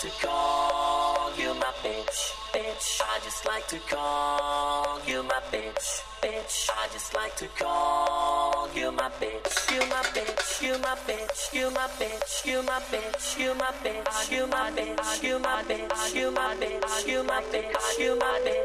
to 0.00 0.08
call 0.26 1.30
you 1.36 1.52
my 1.52 1.72
bitch. 1.82 2.32
Bitch, 2.54 3.02
I 3.02 3.20
just 3.22 3.44
like 3.44 3.66
to 3.68 3.78
call 3.80 4.98
you 5.06 5.22
my 5.22 5.40
bitch. 5.52 6.00
Bitch, 6.22 6.70
I 6.70 6.88
just 6.90 7.14
like 7.14 7.36
to 7.36 7.46
call 7.48 8.70
you 8.74 8.92
my 8.92 9.10
bitch. 9.20 9.74
You 9.74 9.80
my 9.90 10.02
bitch, 10.16 10.62
you 10.62 10.78
my 10.78 10.96
bitch, 11.04 11.52
you 11.52 11.70
my 11.70 11.86
bitch, 12.00 12.46
you 12.46 12.62
my 12.62 12.80
bitch, 12.88 13.38
you 13.38 13.52
my 13.52 13.72
bitch, 13.82 14.30
you 14.32 14.46
my 14.46 14.70
bitch, 14.72 15.22
you 15.22 15.38
my 15.38 15.62
bitch, 15.64 16.14
you 16.14 16.30
my 16.30 16.54
bitch, 16.54 17.06
you 17.06 17.22
my 17.22 17.42
bitch, 17.42 17.98
you 17.98 18.16
my 18.16 18.40
bitch, 18.42 18.59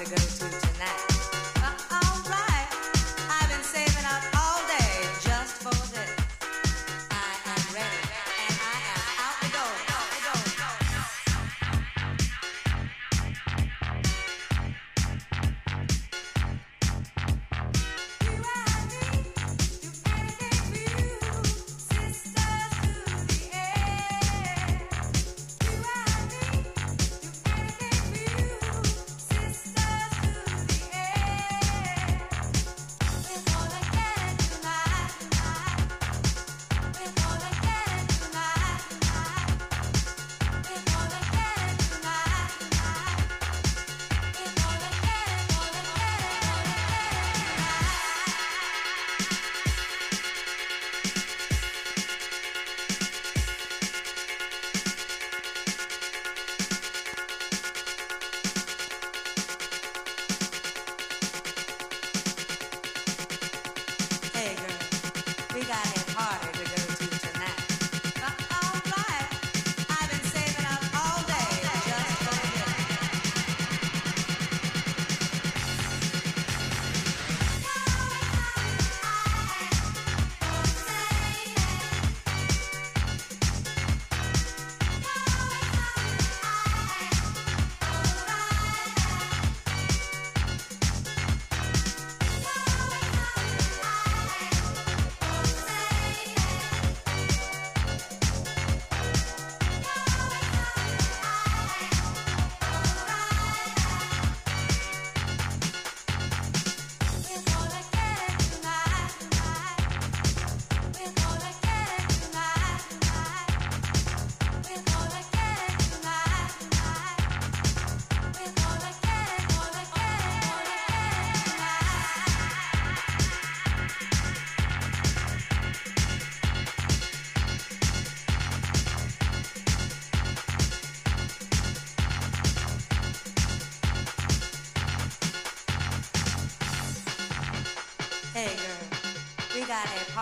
Mexican. 0.00 0.29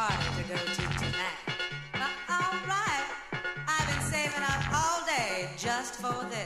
to 0.07 0.43
go 0.45 0.55
to 0.55 0.83
tonight. 0.97 1.39
But 1.93 2.11
all 2.31 2.55
right, 2.69 3.05
I've 3.67 3.87
been 3.89 4.13
saving 4.13 4.45
up 4.45 4.73
all 4.73 5.05
day 5.07 5.49
just 5.57 5.97
for 5.97 6.25
this. 6.31 6.38